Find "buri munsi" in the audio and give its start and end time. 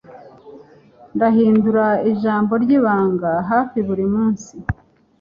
3.87-4.53